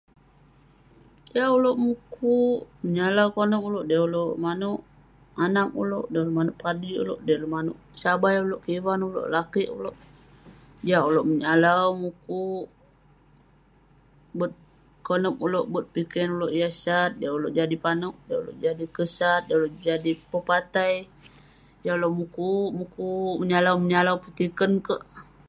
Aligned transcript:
yah 1.35 1.49
ulouk 1.57 1.77
mukuk, 1.85 2.59
menyalau 2.83 3.27
konep 3.37 3.61
ulouk 3.67 3.85
m'dey 3.85 4.01
ulouk 4.07 4.31
manouk 4.43 4.79
anag 5.45 5.69
ulouk, 5.81 6.05
m'dey 6.07 6.35
manouk 6.37 6.59
padik 6.63 6.97
ulouk, 7.03 7.19
m'dey 7.21 7.35
ulouk 7.39 7.53
manouk 7.55 7.79
sabai 8.01 8.35
ulouk, 8.45 8.61
kivan 8.65 8.99
ulouk, 9.09 9.27
lakeik 9.33 9.71
ulouk..Jiak 9.77 11.07
ulouk 11.09 11.27
menyalau..mukuk, 11.29 12.67
bet 14.37 14.53
konep 15.07 15.35
ulouk, 15.45 15.65
bet 15.73 15.85
piken 15.93 16.27
ulouk 16.35 16.53
yah 16.59 16.73
sat..m'dey 16.83 17.31
ulouk 17.37 17.53
jadi 17.57 17.75
panouk..m'dey 17.85 18.37
ulouk 18.41 18.57
jadi 18.65 18.85
kesat..m'dey 18.95 19.57
ulouk 19.59 19.75
jadi 19.87 20.11
pepatai..jiak 20.31 21.95
ulouk 21.97 22.13
mukuk, 22.19 22.69
mukuk..menyalau 22.77 23.75
menyalau 23.83 24.15
petikern 24.23 24.73
kerk.. 24.87 25.03